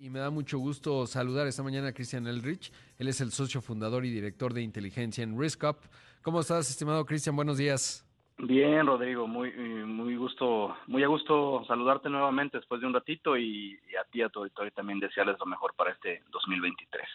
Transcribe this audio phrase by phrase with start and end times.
[0.00, 2.72] Y me da mucho gusto saludar esta mañana a Cristian Elrich.
[2.96, 5.76] Él es el socio fundador y director de inteligencia en RiskUp.
[6.22, 7.36] ¿Cómo estás, estimado Cristian?
[7.36, 8.02] Buenos días.
[8.38, 13.78] Bien, Rodrigo, muy muy gusto, muy a gusto saludarte nuevamente después de un ratito y,
[14.00, 17.06] a ti a tu auditorio también desearles lo mejor para este 2023.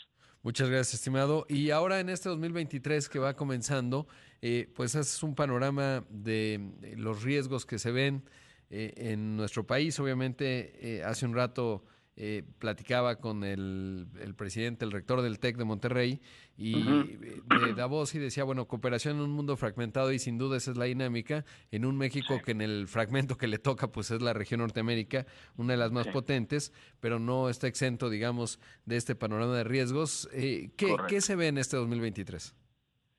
[0.43, 1.47] Muchas gracias, estimado.
[1.49, 4.05] Y ahora en este 2023 que va comenzando,
[4.43, 8.21] eh, pues haces un panorama de los riesgos que se ven
[8.69, 9.99] eh, en nuestro país.
[9.99, 11.83] Obviamente, eh, hace un rato
[12.17, 14.07] eh, platicaba con el,
[14.37, 16.21] presidente, el rector del TEC de Monterrey,
[16.57, 20.71] y de Davos y decía, bueno, cooperación en un mundo fragmentado y sin duda esa
[20.71, 24.21] es la dinámica, en un México que en el fragmento que le toca pues es
[24.21, 25.25] la región Norteamérica,
[25.57, 30.29] una de las más potentes, pero no está exento, digamos, de este panorama de riesgos.
[30.31, 32.55] Eh, ¿qué, ¿Qué se ve en este 2023?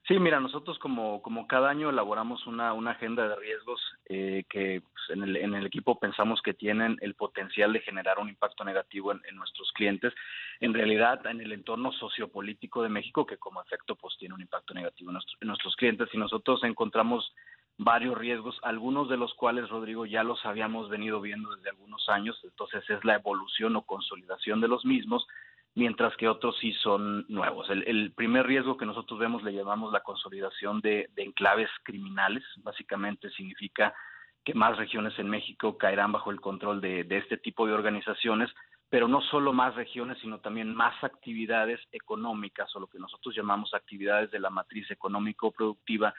[0.07, 4.81] Sí, mira, nosotros como, como cada año elaboramos una, una agenda de riesgos eh, que
[4.81, 8.65] pues, en, el, en el equipo pensamos que tienen el potencial de generar un impacto
[8.65, 10.15] negativo en, nuestros clientes.
[10.61, 14.75] En realidad, en el entorno sociopolítico de México, que como efecto pues tiene un impacto
[14.75, 16.09] negativo en, en nuestros clientes.
[16.13, 17.35] Y nosotros encontramos
[17.77, 22.41] varios riesgos, algunos de los cuales, Rodrigo, ya los habíamos venido viendo desde algunos años.
[22.45, 25.27] Entonces es la evolución o consolidación de los mismos
[25.77, 27.69] mientras que otros sí son nuevos.
[27.69, 32.43] El, primer riesgo que nosotros vemos le llamamos la consolidación de, enclaves criminales.
[32.63, 33.95] Básicamente significa
[34.43, 38.51] que más regiones en México caerán bajo el control de, este tipo de organizaciones,
[38.89, 43.75] pero no solo más regiones, sino también más actividades económicas o lo que nosotros llamamos
[43.75, 46.15] actividades de la matriz económico-productiva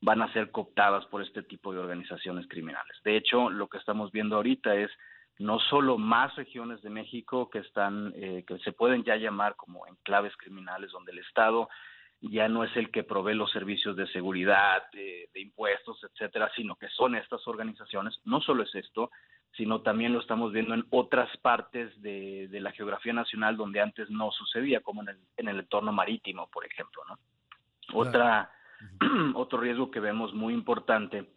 [0.00, 2.96] van a ser cooptadas por este tipo de organizaciones criminales.
[3.04, 4.90] De hecho, lo que estamos viendo ahorita es
[5.38, 9.86] no solo más regiones de México que están eh, que se pueden ya llamar como
[9.86, 11.68] enclaves criminales donde el Estado
[12.22, 16.88] ya no es el que provee los servicios de seguridad, de, impuestos, etcétera, sino que
[16.88, 18.20] son estas organizaciones.
[18.24, 19.10] No solo es esto,
[19.56, 24.30] sino también lo estamos viendo en otras partes de, la geografía nacional donde antes no
[24.30, 27.02] sucedía, como en el, en el entorno marítimo, por ejemplo.
[27.08, 27.18] ¿no?
[27.92, 28.52] Otra,
[29.34, 31.28] otro riesgo que vemos muy importante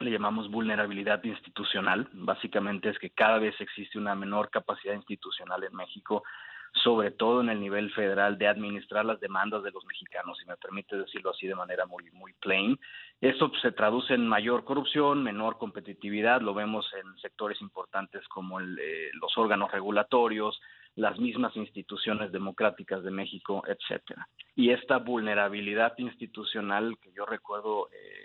[0.00, 2.08] le llamamos vulnerabilidad institucional.
[2.12, 6.22] Básicamente es que cada vez existe una menor capacidad institucional en México,
[6.82, 10.56] sobre todo en el nivel federal, de administrar las demandas de los mexicanos, si me
[10.56, 12.78] permite decirlo así de manera muy, muy plain.
[13.20, 19.10] Esto se traduce en mayor corrupción, menor competitividad, lo vemos en sectores importantes como eh,
[19.14, 20.60] los órganos regulatorios,
[20.96, 24.28] las mismas instituciones democráticas de México, etcétera.
[24.54, 28.23] Y esta vulnerabilidad institucional que yo recuerdo eh,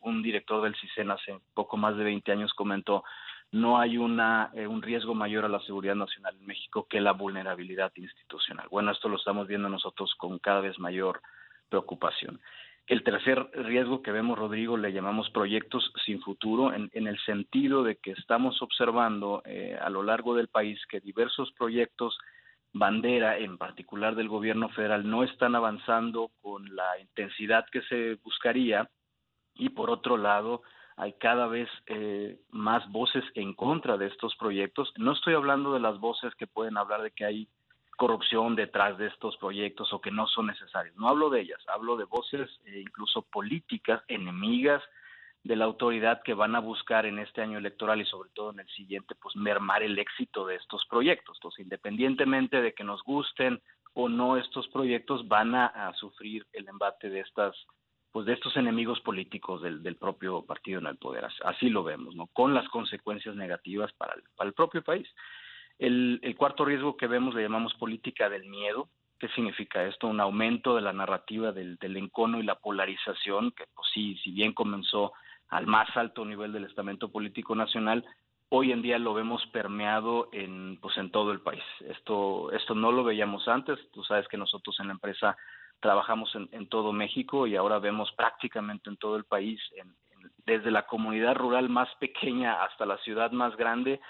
[0.00, 3.04] un director del CISEN hace poco más de 20 años comentó,
[3.52, 7.12] no hay una, eh, un riesgo mayor a la seguridad nacional en México que la
[7.12, 8.68] vulnerabilidad institucional.
[8.70, 11.20] Bueno, esto lo estamos viendo nosotros con cada vez mayor
[11.68, 12.40] preocupación.
[12.86, 17.96] El tercer riesgo que vemos, Rodrigo, le llamamos proyectos sin futuro, en, el sentido de
[17.96, 22.18] que estamos observando eh, a lo largo del país que diversos proyectos
[22.72, 28.88] bandera, en particular del gobierno federal, no están avanzando con la intensidad que se buscaría
[29.60, 30.62] y por otro lado
[30.96, 34.92] hay cada vez eh, más voces en contra de estos proyectos.
[34.96, 37.48] No estoy hablando de las voces que pueden hablar de que hay
[37.96, 40.96] corrupción detrás de estos proyectos o que no son necesarios.
[40.96, 44.82] No hablo de ellas, hablo de voces eh, incluso políticas, enemigas
[45.44, 48.60] de la autoridad que van a buscar en este año electoral y sobre todo en
[48.60, 51.36] el siguiente, pues mermar el éxito de estos proyectos.
[51.38, 53.60] Entonces, independientemente de que nos gusten
[53.92, 57.56] o no estos proyectos, van a sufrir el embate de estas
[58.12, 61.26] pues de estos enemigos políticos del, del, propio partido en el poder.
[61.44, 62.26] Así lo vemos, ¿no?
[62.28, 65.08] Con las consecuencias negativas para el, para el propio país.
[65.78, 68.88] El, el, cuarto riesgo que vemos le llamamos política del miedo.
[69.18, 70.08] ¿Qué significa esto?
[70.08, 74.32] Un aumento de la narrativa del, del encono y la polarización, que pues sí, si
[74.32, 75.12] bien comenzó
[75.48, 78.04] al más alto nivel del estamento político nacional,
[78.48, 81.62] hoy en día lo vemos permeado en pues en todo el país.
[81.88, 83.78] Esto esto no lo veíamos antes.
[83.92, 85.36] Tú sabes que nosotros en la empresa
[85.80, 89.60] trabajamos en, todo México y ahora vemos prácticamente en todo el país,
[90.46, 94.00] desde la comunidad rural más pequeña hasta la ciudad más grande,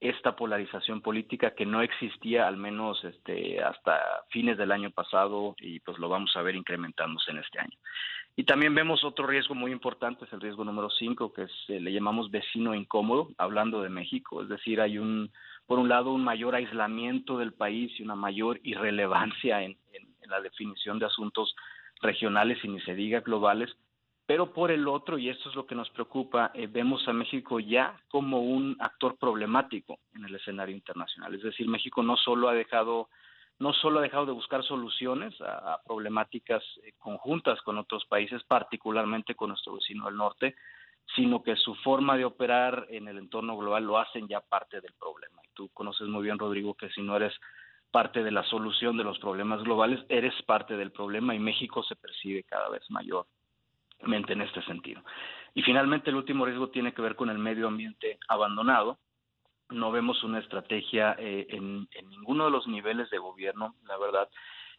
[0.00, 4.00] esta polarización política que no existía al menos este, hasta
[4.30, 7.76] fines del año pasado y pues lo vamos a ver incrementándose en este año.
[8.34, 12.30] Y también vemos otro riesgo muy importante, es el riesgo número 5, que le llamamos
[12.30, 15.30] vecino incómodo, hablando de México, es decir, hay un,
[15.66, 19.76] por un lado, un mayor aislamiento del país y una mayor irrelevancia en,
[20.28, 21.54] la definición de asuntos
[22.02, 23.74] regionales y ni se diga globales,
[24.30, 27.58] pero por el otro, y esto es lo que nos preocupa, eh, vemos a México
[27.58, 31.34] ya como un actor problemático en el escenario internacional.
[31.34, 33.08] Es decir, México no solo ha dejado,
[33.58, 39.34] no solo ha dejado de buscar soluciones a, problemáticas eh, conjuntas con otros países, particularmente
[39.34, 40.54] con nuestro vecino del norte,
[41.16, 44.92] sino que su forma de operar en el entorno global lo hacen ya parte del
[44.92, 45.40] problema.
[45.42, 47.34] Y tú conoces muy bien, Rodrigo, que si no eres
[47.90, 51.96] parte de la solución de los problemas globales, eres parte del problema y México se
[51.96, 55.02] percibe cada vez mayormente en este sentido.
[55.54, 58.98] Y finalmente el último riesgo tiene que ver con el medio ambiente abandonado.
[59.70, 64.28] No vemos una estrategia eh, en, ninguno de los niveles de gobierno, la verdad,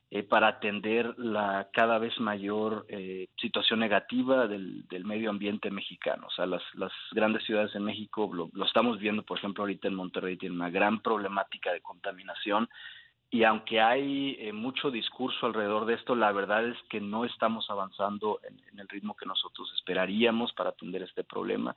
[0.09, 6.27] eh, para atender la cada vez mayor eh, situación negativa del, medio ambiente mexicano.
[6.27, 9.87] O sea, las, las grandes ciudades de México, lo, lo, estamos viendo, por ejemplo, ahorita
[9.87, 12.69] en Monterrey, tiene una gran problemática de contaminación
[13.33, 17.65] y aunque hay eh, mucho discurso alrededor de esto, la verdad es que no estamos
[17.69, 21.73] avanzando en, el ritmo que nosotros esperaríamos para atender este problema.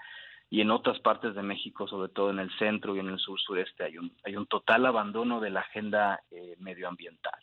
[0.50, 3.40] Y en otras partes de México, sobre todo en el centro y en el sur
[3.40, 7.38] sureste, hay un, hay un total abandono de la agenda eh, medioambiental.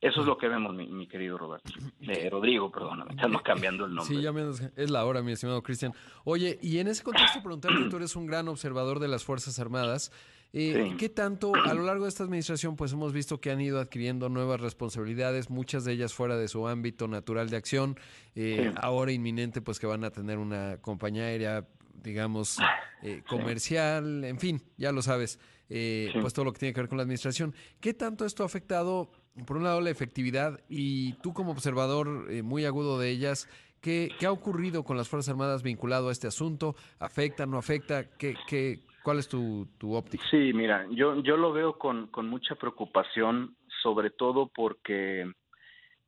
[0.00, 1.72] Eso es lo que vemos, mi, querido Roberto.
[2.02, 4.14] Eh, Rodrigo, perdóname, estamos cambiando el nombre.
[4.14, 4.30] Sí, ya
[4.76, 5.92] es la hora, mi estimado Cristian.
[6.24, 10.12] Oye, y en ese contexto preguntarte, tú eres un gran observador de las Fuerzas Armadas.
[10.52, 13.80] Eh, ¿Qué tanto a lo largo de esta administración pues hemos visto que han ido
[13.80, 17.98] adquiriendo nuevas responsabilidades, muchas de ellas fuera de su ámbito natural de acción,
[18.34, 21.66] eh, ahora inminente pues que van a tener una compañía aérea
[22.02, 22.58] digamos
[23.02, 26.98] eh, comercial, en fin, ya lo sabes, pues todo lo que tiene que ver con
[26.98, 27.52] la administración.
[27.80, 29.10] ¿Qué tanto esto ha afectado,
[29.44, 33.48] por un lado, la efectividad y tú como observador muy agudo de ellas,
[33.80, 36.74] ¿Qué, ¿Qué, ha ocurrido con las Fuerzas Armadas vinculado a este asunto?
[36.98, 38.08] ¿Afecta, no afecta?
[38.08, 40.24] ¿Qué, qué, ¿Cuál es tu, tu óptica?
[40.32, 45.30] Sí, mira, yo, yo lo veo con, con mucha preocupación, sobre todo porque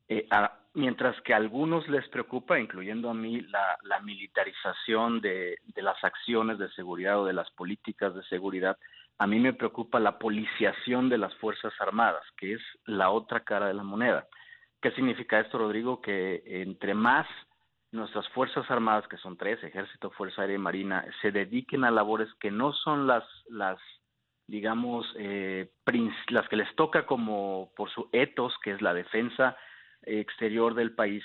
[0.08, 0.28] eh,
[0.74, 6.58] mientras que a algunos les preocupa, incluyendo a mí, la, militarización de, de, las acciones
[6.58, 8.76] de seguridad o de las políticas de seguridad,
[9.18, 13.68] a mí me preocupa la policiación de las Fuerzas Armadas, que es la otra cara
[13.68, 14.26] de la moneda.
[14.82, 16.00] ¿Qué significa esto, Rodrigo?
[16.00, 17.28] Que entre más
[17.93, 22.29] nuestras Fuerzas Armadas, que son tres, Ejército, Fuerza Aérea y Marina, se dediquen a labores
[22.40, 23.79] que no son las, las
[24.46, 25.70] digamos, eh,
[26.29, 29.56] las que les toca como por su etos, que es la defensa
[30.02, 31.25] exterior del país,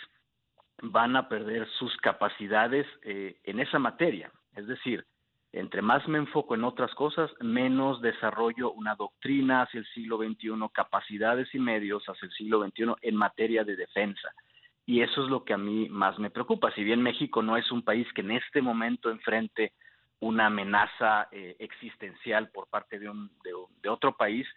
[0.81, 4.31] van a perder sus capacidades eh, en esa materia.
[4.56, 5.06] Es decir,
[5.51, 10.50] entre más me enfoco en otras cosas, menos desarrollo una doctrina hacia el siglo XXI,
[10.74, 14.30] capacidades y medios hacia el siglo XXI en materia de defensa.
[14.85, 16.71] Y eso es lo que a mí más me preocupa.
[16.71, 19.74] Si bien México no es un país que en este momento enfrente
[20.24, 24.47] una amenaza eh, existencial por parte de, un, de, otro país,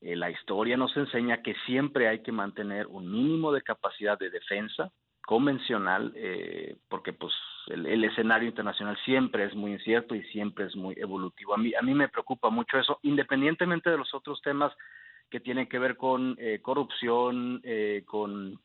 [0.00, 4.30] eh, la historia nos enseña que siempre hay que mantener un mínimo de capacidad de
[4.30, 4.92] defensa
[5.26, 7.34] convencional, eh, porque pues
[7.66, 11.54] el, el, escenario internacional siempre es muy incierto y siempre es muy evolutivo.
[11.54, 14.72] A mí, a mí me preocupa mucho eso, independientemente de los otros temas
[15.30, 17.60] que tienen que ver con corrupción,
[18.06, 18.58] con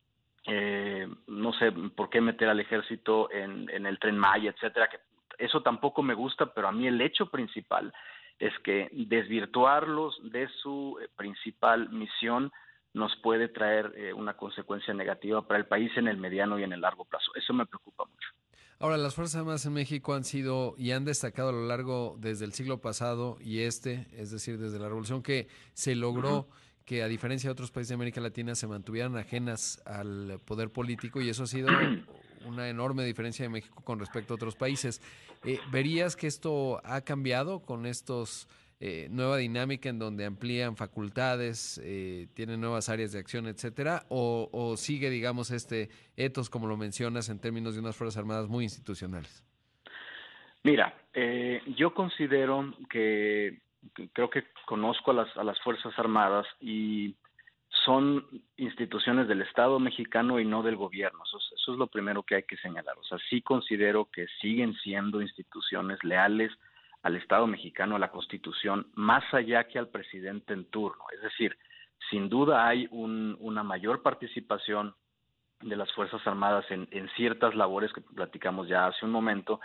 [0.46, 4.98] eh, no sé por qué meter al ejército en, en el tren Maya, etcétera, que
[5.38, 7.92] eso tampoco me gusta, pero a mí el hecho principal
[8.38, 12.52] es que desvirtuarlos de su eh, principal misión
[12.92, 16.72] nos puede traer eh, una consecuencia negativa para el país en el mediano y en
[16.72, 17.32] el largo plazo.
[17.34, 18.28] Eso me preocupa mucho.
[18.78, 22.44] Ahora, las Fuerzas Armadas en México han sido y han destacado a lo largo desde
[22.44, 26.48] el siglo pasado y este, es decir, desde la revolución que se logró
[26.84, 31.20] que a diferencia de otros países de América Latina se mantuvieran ajenas al poder político
[31.20, 31.68] y eso ha sido
[32.46, 35.00] una enorme diferencia de México con respecto a otros países.
[35.44, 38.48] Eh, ¿Verías que esto ha cambiado con estos
[38.80, 44.04] eh, nueva dinámica en donde amplían facultades, eh, tienen nuevas áreas de acción, etcétera?
[44.10, 48.48] O, o, sigue, digamos, este etos, como lo mencionas, en términos de unas Fuerzas Armadas
[48.48, 49.42] muy institucionales?
[50.62, 50.94] Mira,
[51.76, 53.63] yo considero que
[54.12, 57.14] creo que conozco a las, a las Fuerzas Armadas y
[57.84, 58.26] son
[58.56, 61.22] instituciones del Estado mexicano y no del gobierno.
[61.24, 62.96] Eso, eso, es lo primero que hay que señalar.
[62.98, 66.52] O sea, sí considero que siguen siendo instituciones leales
[67.02, 71.04] al Estado mexicano, a la Constitución, más allá que al presidente en turno.
[71.14, 71.56] Es decir,
[72.10, 74.94] sin duda hay un, una mayor participación
[75.60, 79.60] de las Fuerzas Armadas en, en ciertas labores que platicamos ya hace un momento,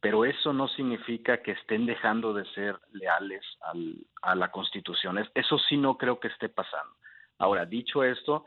[0.00, 5.18] pero eso no significa que estén dejando de ser leales al, a la Constitución.
[5.34, 6.94] Eso sí no creo que esté pasando.
[7.38, 8.44] Ahora, dicho esto,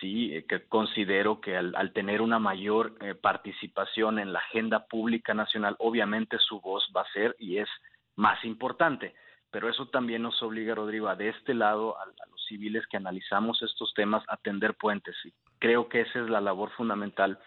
[0.00, 5.34] sí eh, que considero que al, tener una mayor eh, participación en la agenda pública
[5.34, 7.68] nacional, obviamente su voz va a ser y es
[8.14, 9.14] más importante.
[9.50, 12.96] Pero eso también nos obliga, Rodrigo, a de este lado, a, a los civiles que
[12.96, 15.16] analizamos estos temas, a tender puentes.
[15.24, 17.38] Y creo que esa es la labor fundamental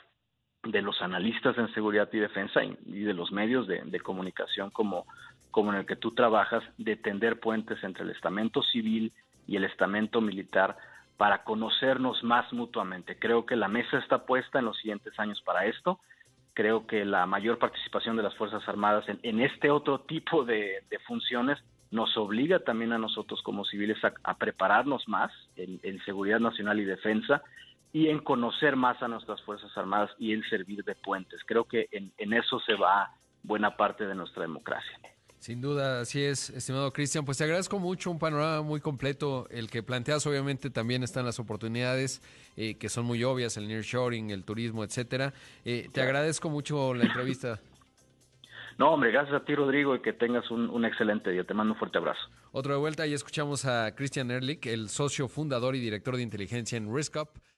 [0.66, 5.06] de los analistas en seguridad y defensa y, de los medios de, comunicación como,
[5.52, 9.14] como en el que tú trabajas, de tender puentes entre el estamento civil
[9.48, 10.76] y el estamento militar
[11.18, 13.18] para conocernos más mutuamente.
[13.18, 16.00] Creo que la mesa está puesta en los siguientes años para esto.
[16.54, 21.60] Creo que la mayor participación de las Fuerzas Armadas en, este otro tipo de, funciones
[21.92, 27.44] nos obliga también a nosotros como civiles a, prepararnos más en, seguridad nacional y defensa
[27.96, 31.40] y en conocer más a nuestras Fuerzas Armadas y en servir de puentes.
[31.46, 35.00] Creo que en eso se va buena parte de nuestra democracia.
[35.40, 37.24] Sin duda, así es, estimado Cristian.
[37.24, 39.48] Pues te agradezco mucho, un panorama muy completo.
[39.50, 42.22] El que planteas, obviamente, también están las oportunidades
[42.58, 45.34] eh, que son muy obvias, el nearshoring, el turismo, etcétera.
[45.64, 47.60] Eh, te agradezco mucho la entrevista.
[48.78, 51.46] No, hombre, gracias a ti, Rodrigo, y que tengas un, excelente día.
[51.46, 52.20] Te mando un fuerte abrazo.
[52.52, 56.78] Otro de vuelta, y escuchamos a Christian Ehrlich, el socio fundador y director de inteligencia
[56.78, 57.30] en RiskUp.